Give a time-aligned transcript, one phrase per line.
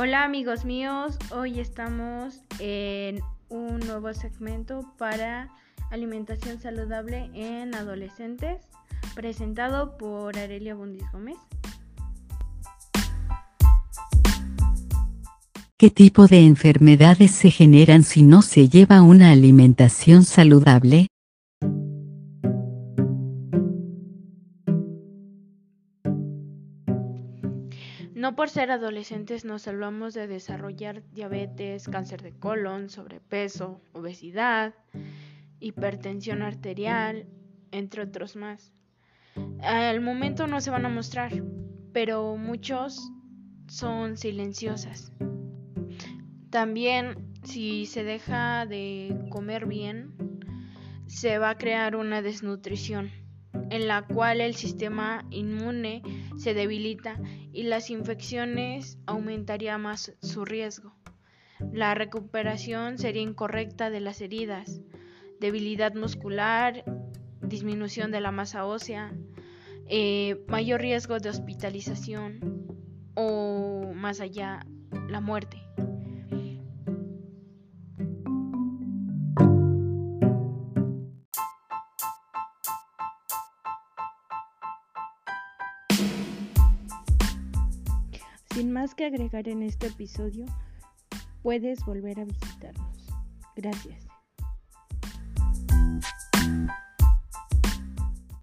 [0.00, 5.48] Hola amigos míos, hoy estamos en un nuevo segmento para
[5.90, 8.62] alimentación saludable en adolescentes,
[9.16, 11.36] presentado por Arelia Bundis Gómez.
[15.76, 21.08] ¿Qué tipo de enfermedades se generan si no se lleva una alimentación saludable?
[28.18, 34.74] No por ser adolescentes nos salvamos de desarrollar diabetes, cáncer de colon, sobrepeso, obesidad,
[35.60, 37.28] hipertensión arterial,
[37.70, 38.72] entre otros más.
[39.62, 41.30] Al momento no se van a mostrar,
[41.92, 43.08] pero muchos
[43.68, 45.12] son silenciosas.
[46.50, 50.12] También si se deja de comer bien,
[51.06, 53.12] se va a crear una desnutrición
[53.70, 56.02] en la cual el sistema inmune
[56.36, 57.20] se debilita
[57.52, 60.94] y las infecciones aumentaría más su riesgo.
[61.72, 64.80] La recuperación sería incorrecta de las heridas,
[65.40, 66.84] debilidad muscular,
[67.42, 69.12] disminución de la masa ósea,
[69.86, 72.66] eh, mayor riesgo de hospitalización
[73.14, 74.66] o más allá
[75.08, 75.62] la muerte.
[88.58, 90.44] Sin más que agregar en este episodio,
[91.44, 93.06] puedes volver a visitarnos.
[93.54, 94.17] Gracias.